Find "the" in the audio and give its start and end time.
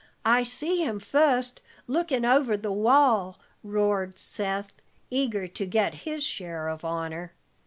2.57-2.71